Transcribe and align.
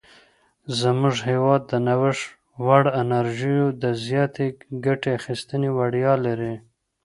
زموږ 0.79 1.15
هیواد 1.29 1.61
د 1.71 1.73
نوښت 1.87 2.23
وړ 2.65 2.83
انرژیو 3.01 3.65
د 3.83 3.85
زیاتې 4.05 4.45
ګټې 4.85 5.09
اخیستنې 5.19 5.69
وړتیا 5.77 6.13
لري. 6.25 6.55